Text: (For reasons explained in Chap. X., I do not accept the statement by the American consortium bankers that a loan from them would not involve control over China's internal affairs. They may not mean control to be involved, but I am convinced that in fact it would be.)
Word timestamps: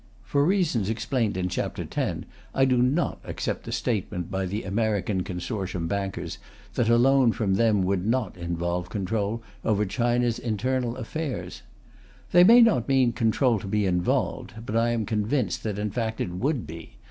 (For 0.23 0.43
reasons 0.43 0.89
explained 0.89 1.37
in 1.37 1.47
Chap. 1.47 1.77
X., 1.77 2.17
I 2.55 2.65
do 2.65 2.77
not 2.77 3.19
accept 3.23 3.65
the 3.65 3.71
statement 3.71 4.31
by 4.31 4.47
the 4.47 4.63
American 4.63 5.21
consortium 5.23 5.87
bankers 5.87 6.39
that 6.73 6.89
a 6.89 6.97
loan 6.97 7.33
from 7.33 7.53
them 7.53 7.83
would 7.83 8.03
not 8.03 8.35
involve 8.35 8.89
control 8.89 9.43
over 9.63 9.85
China's 9.85 10.39
internal 10.39 10.97
affairs. 10.97 11.61
They 12.31 12.43
may 12.43 12.63
not 12.63 12.87
mean 12.89 13.13
control 13.13 13.59
to 13.59 13.67
be 13.67 13.85
involved, 13.85 14.55
but 14.65 14.75
I 14.75 14.89
am 14.89 15.05
convinced 15.05 15.61
that 15.65 15.77
in 15.77 15.91
fact 15.91 16.19
it 16.19 16.31
would 16.31 16.65
be.) 16.65 16.97